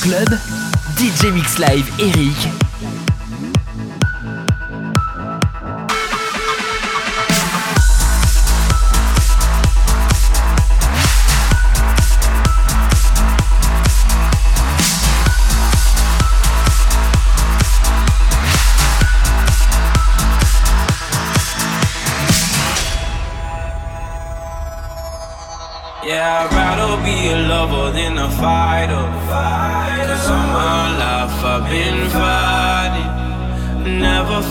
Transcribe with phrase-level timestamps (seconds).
[0.00, 0.28] club,
[0.96, 2.69] DJ Mix Live Eric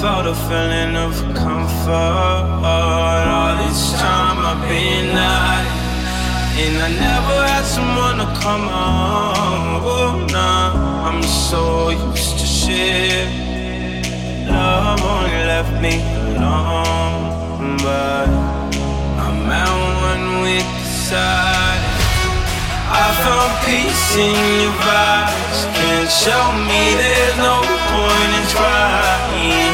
[0.02, 2.46] felt a feeling of comfort.
[2.64, 5.90] All this time I've been hiding.
[6.64, 9.82] And I never had someone to come on.
[9.84, 13.28] Oh, nah, I'm so used to shit.
[14.48, 15.96] Love only left me
[16.32, 17.78] alone.
[17.84, 18.30] But
[19.26, 19.74] I'm at
[20.12, 20.70] one with
[21.10, 21.84] inside.
[23.04, 25.60] I found peace in your vibes.
[25.76, 27.56] Can't show me there's no
[27.92, 29.69] point in trying.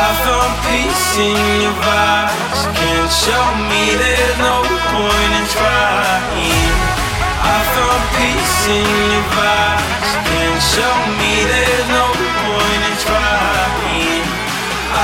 [0.00, 2.60] I found peace in your vibes.
[2.72, 6.72] Can't show me there's no point in trying.
[7.44, 10.10] I found peace in your vibes.
[10.24, 14.24] Can't show me there's no point in trying.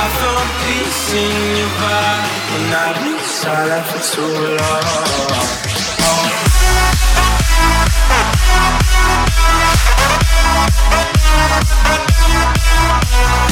[0.01, 5.27] I found peace in your vibe when I've been silent for too long.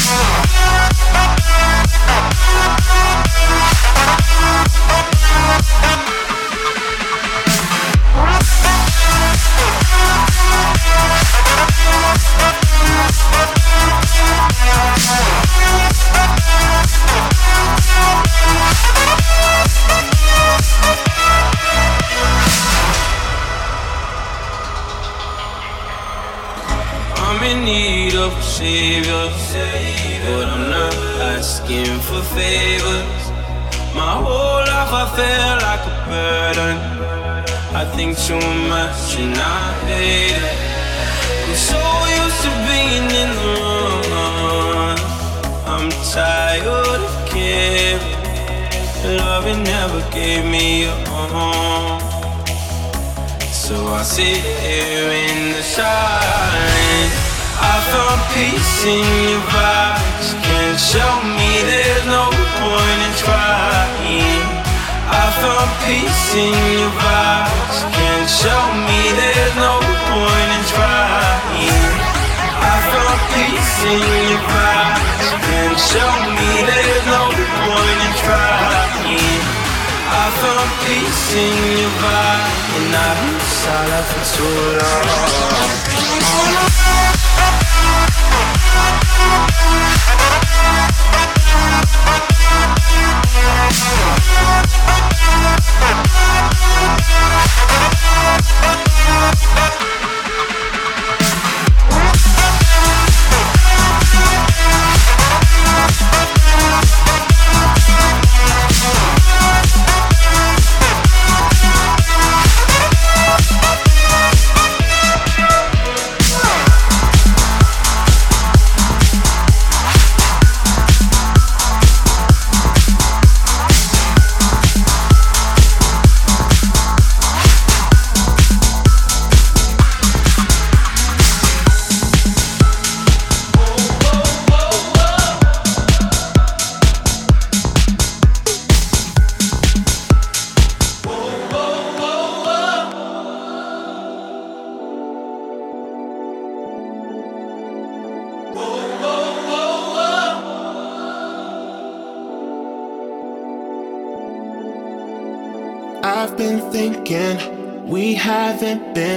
[0.04, 0.63] savior,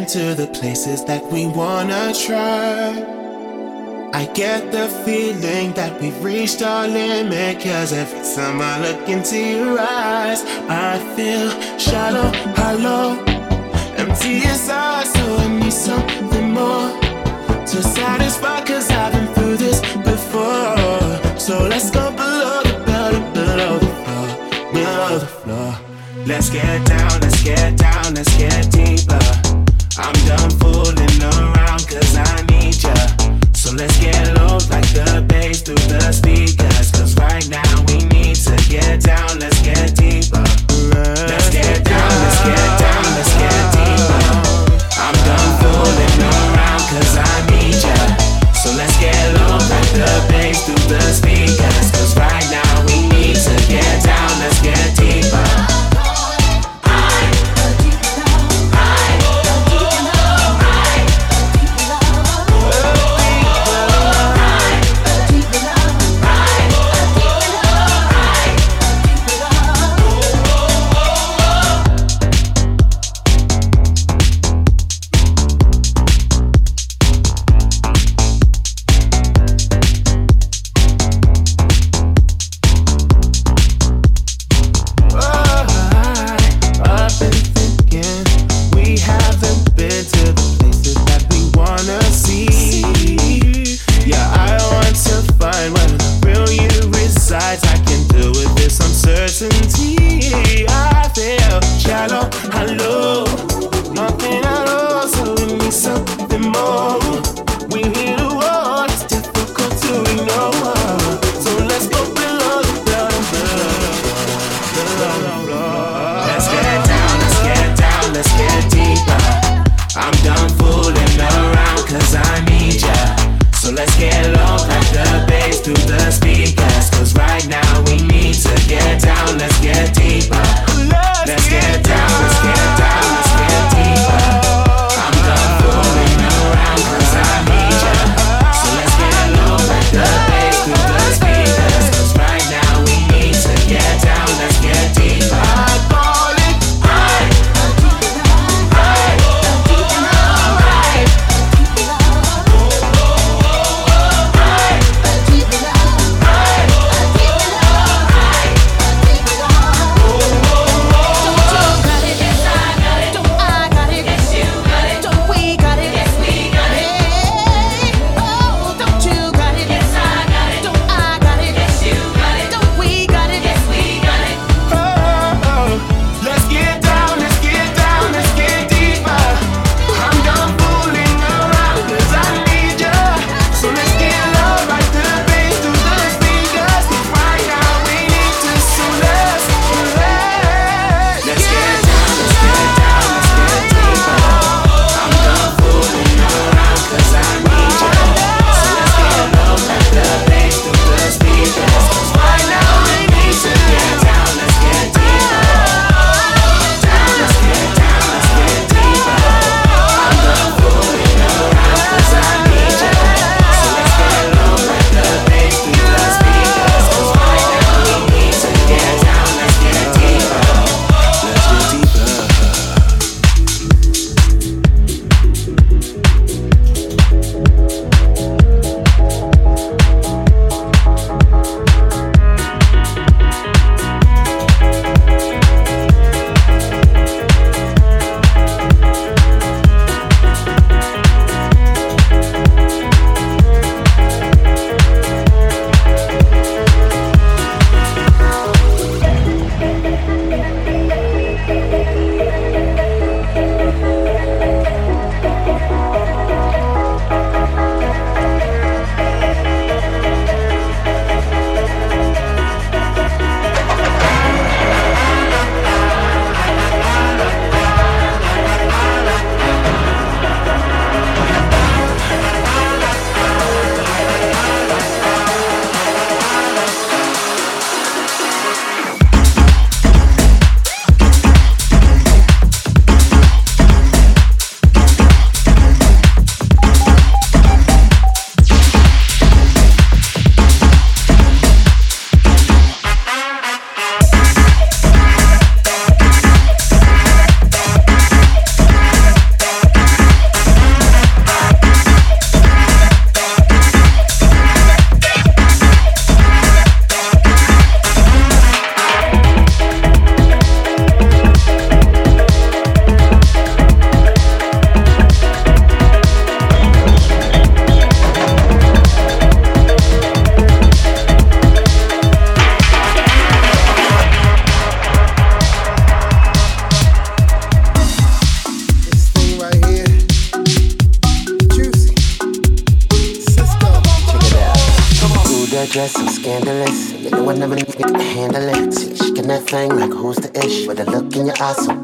[0.07, 2.89] to the places that we wanna try.
[4.13, 7.59] I get the feeling that we've reached our limit.
[7.59, 13.21] Cause every time I look into your eyes, I feel shallow, hollow,
[13.97, 15.07] empty inside.
[15.07, 16.89] So I need something more
[17.71, 18.63] to satisfy.
[18.65, 19.81] Cause I've been through this
[20.11, 21.37] before.
[21.37, 25.86] So let's go below the belt, below the floor, below the floor.
[26.27, 29.17] Let's get down, let's get down, let's get deeper.
[29.97, 32.93] I'm done fooling around cause I need ya.
[33.53, 36.91] So let's get low like the bass through the speakers.
[36.91, 40.43] Cause right now we need to get down, let's get deeper.
[41.31, 44.21] Let's get down, let's get down, let's get deeper.
[44.99, 47.95] I'm done fooling around cause I need ya.
[48.51, 51.36] So let's get low like the bass through the speakers.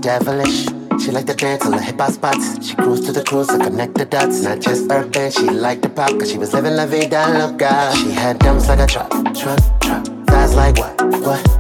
[0.04, 0.68] devilish.
[1.02, 2.68] She like to dance on the hip hop spots.
[2.68, 4.42] She cruise to the cruise to connect the dots.
[4.42, 7.92] Not just urban, she liked to pop, cause she was living la vida loca.
[7.96, 10.06] She had dumps like a truck, truck, truck.
[10.28, 11.53] Thighs like what, what?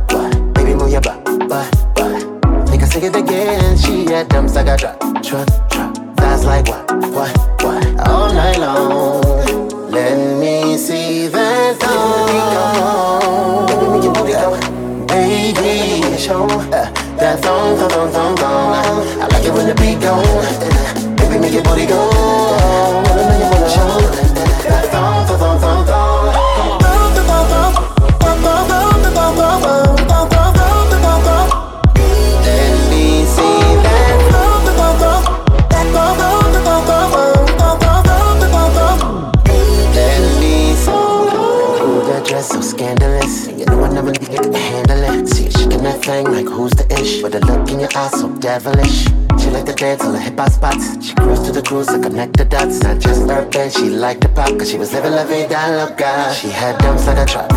[53.63, 56.33] and she liked to pop Cause she was living la vida loca.
[56.33, 57.49] She had dumps like a truck,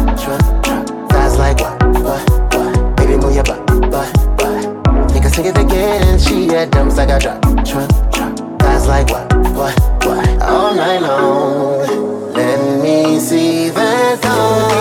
[1.10, 2.22] Thighs like what, what,
[2.54, 2.96] what?
[2.96, 5.10] Baby move your butt, butt, butt.
[5.10, 9.10] Think I sing it again She had dumps like a truck, truck, truck Thighs like
[9.10, 9.74] what, what,
[10.06, 10.42] what?
[10.42, 12.32] All night long.
[12.34, 14.76] Let me see that thong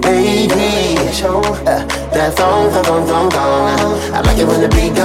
[0.00, 1.84] Baby, show uh,
[2.14, 4.14] that thong, thong, thong, thong, thong.
[4.14, 4.97] I like it when the beat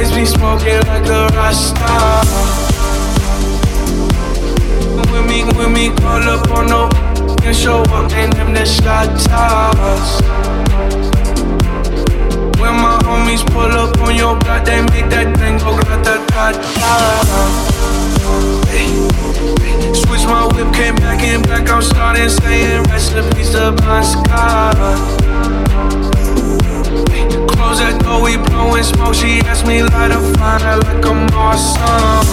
[0.00, 1.84] always be smoking like a Rasta.
[5.12, 6.88] When we, when we call up on no
[7.44, 10.20] and show up, and them the shot toss.
[12.60, 16.52] When my homies pull up on your block, they make that thing go grata ta
[16.76, 16.92] ta.
[19.92, 21.68] Switch my whip, came back in black.
[21.68, 24.76] I'm starting saying rest in peace to Bon Scott.
[27.70, 29.14] Close that door, we blowing smoke.
[29.14, 32.26] She asked me light a fire like I'm awesome.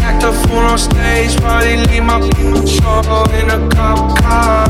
[0.00, 2.24] Act a fool on stage, probably leave my
[2.64, 3.04] show
[3.36, 4.64] in a cop car.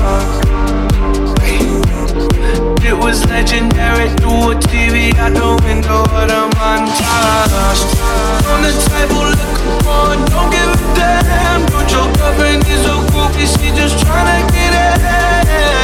[2.83, 7.79] It was legendary through a TV out the window of the montage.
[8.51, 11.63] On the table, looking for, don't give a damn.
[11.71, 15.84] Don't your girlfriend is a groupie, she just tryna get in.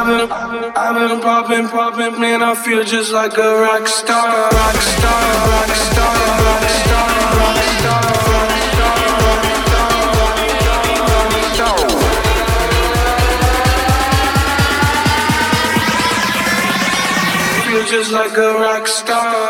[0.00, 2.42] I've been, I've been popping, popping, man.
[2.42, 8.00] I feel just like a rock star, rock star, rock star, rock star, rock star,
[8.32, 9.04] rock star,
[10.16, 11.76] rock star, rock star.
[17.68, 19.49] Feel just like a rock star.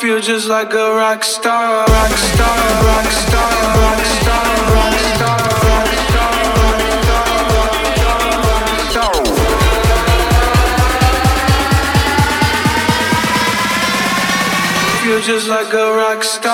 [0.00, 3.50] Feel just like a rock star, rock star, rock star,
[3.82, 4.46] rock star,
[4.76, 6.38] rock star, rock star,
[7.56, 9.14] rock star, rock star.
[15.02, 16.47] Feel just like a rock star.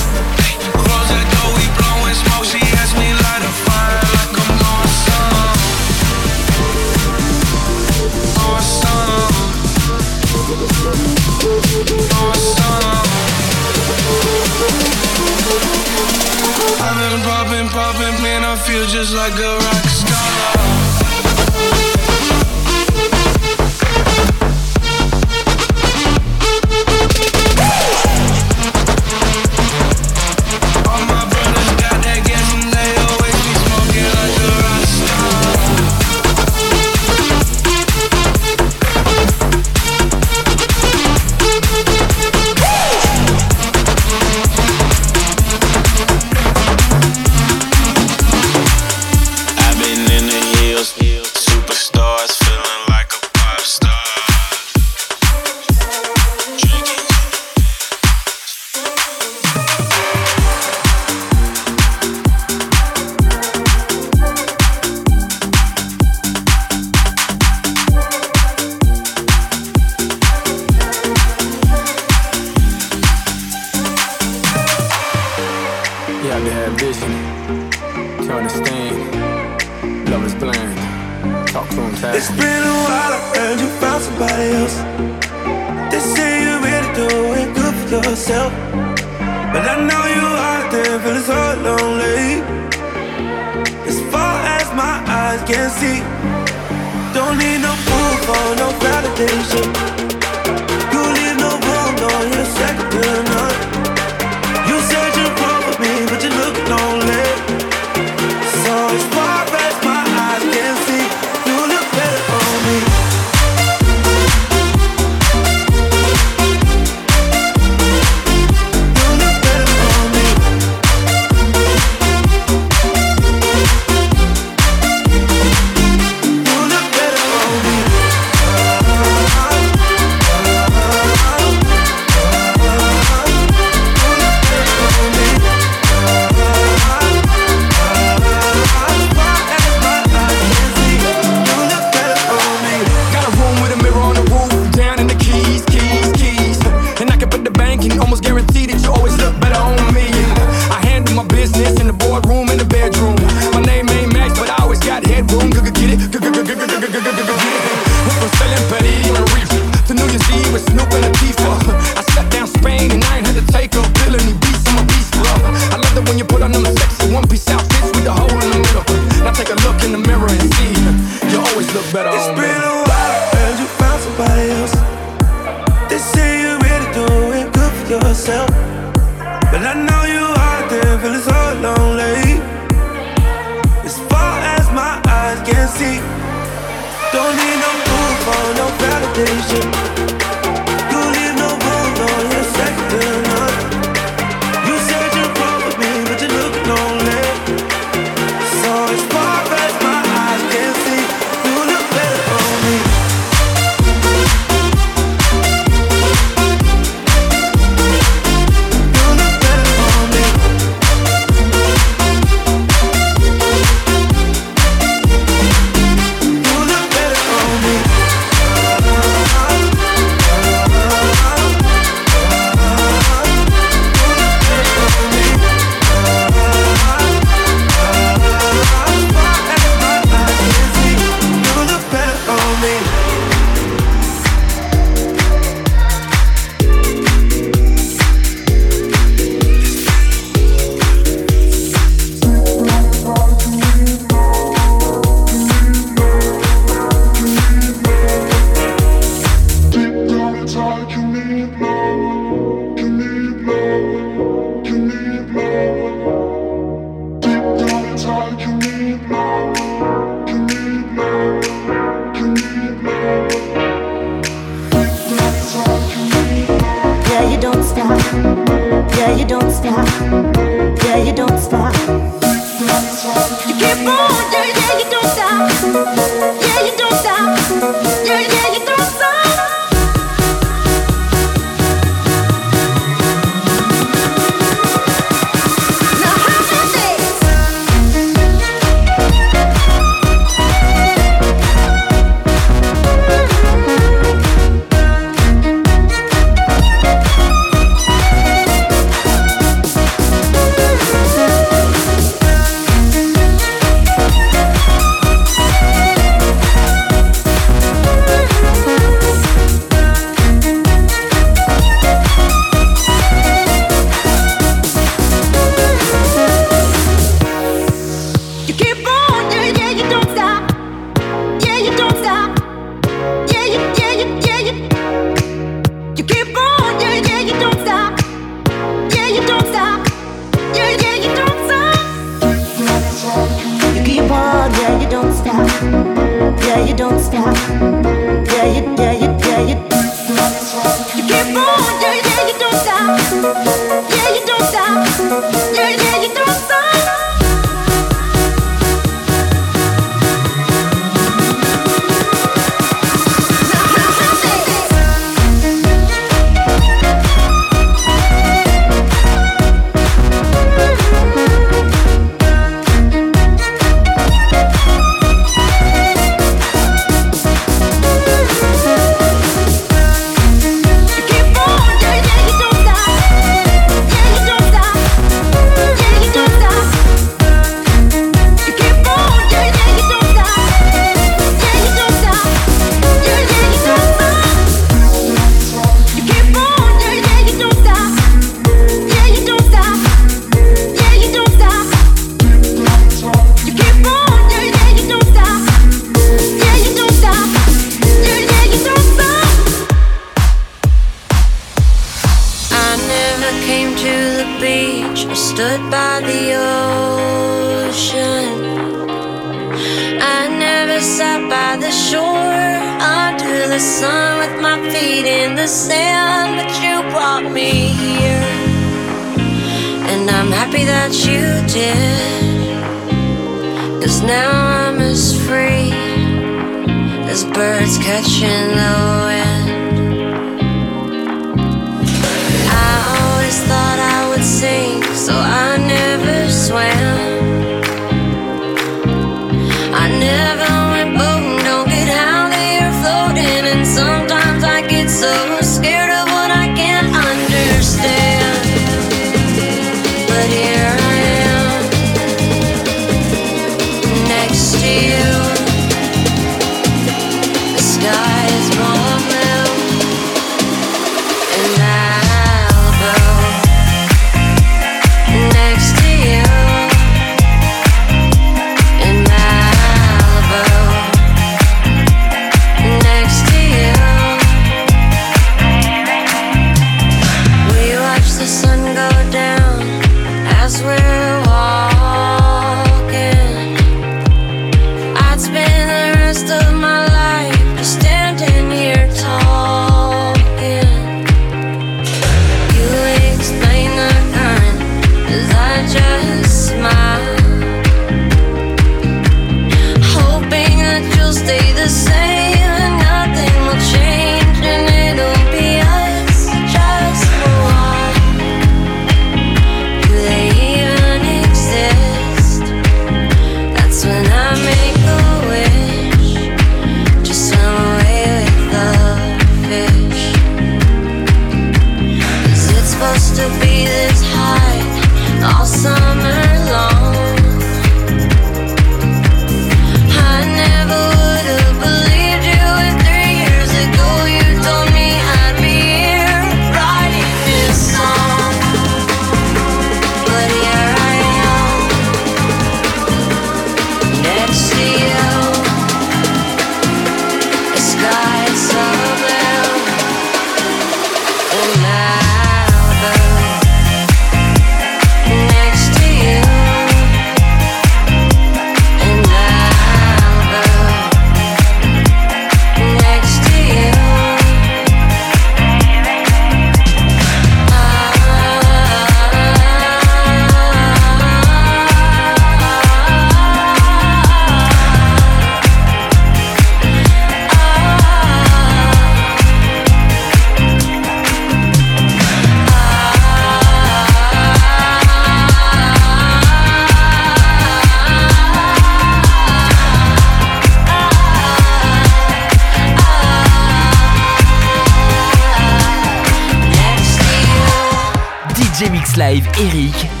[598.97, 600.00] Live Eric